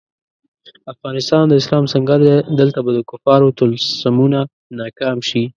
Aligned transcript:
افغانستان 0.93 1.43
د 1.47 1.53
اسلام 1.61 1.85
سنګر 1.93 2.19
دی، 2.27 2.35
دلته 2.59 2.79
به 2.85 2.91
د 2.93 2.99
کفارو 3.09 3.55
طلسمونه 3.59 4.39
ناکام 4.79 5.17
شي. 5.29 5.43